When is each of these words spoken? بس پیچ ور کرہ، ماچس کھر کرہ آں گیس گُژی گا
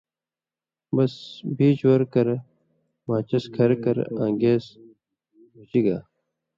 بس 0.95 1.13
پیچ 1.57 1.77
ور 1.87 2.01
کرہ، 2.13 2.35
ماچس 3.07 3.45
کھر 3.55 3.69
کرہ 3.83 4.03
آں 4.21 4.31
گیس 4.41 4.65
گُژی 5.55 5.81
گا 5.85 5.97